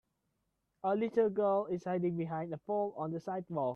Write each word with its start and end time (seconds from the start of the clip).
A 0.83 0.95
little 0.95 1.29
girl 1.29 1.67
is 1.67 1.83
hiding 1.83 2.17
behind 2.17 2.51
a 2.53 2.57
pole 2.57 2.95
on 2.97 3.11
the 3.11 3.19
sidewalk. 3.19 3.69